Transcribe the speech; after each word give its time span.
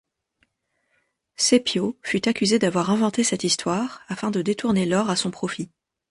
Cæpio 1.37 1.95
fut 2.01 2.27
accusé 2.27 2.57
d'avoir 2.57 2.89
inventé 2.89 3.23
cette 3.23 3.43
histoire 3.43 4.01
afin 4.07 4.31
de 4.31 4.41
détourner 4.41 4.87
l'or 4.87 5.11
à 5.11 5.15
son 5.15 5.29
profit. 5.29 5.69